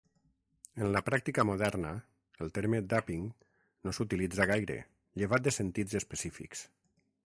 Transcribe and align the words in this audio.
En 0.83 0.87
la 0.93 1.01
pràctica 1.09 1.43
moderna, 1.49 1.91
el 2.45 2.49
terme 2.55 2.79
"dapping" 2.93 3.27
no 3.85 3.95
s'utilitza 3.99 4.49
gaire, 4.53 4.79
llevat 5.23 5.47
de 5.49 5.55
sentits 5.59 6.01
específics. 6.01 6.65